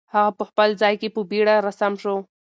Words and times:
هغه 0.13 0.31
په 0.37 0.43
خپل 0.49 0.69
ځای 0.81 0.93
کې 1.01 1.09
په 1.15 1.21
بیړه 1.29 1.55
را 1.65 1.71
سم 1.79 1.93
شو. 2.01 2.15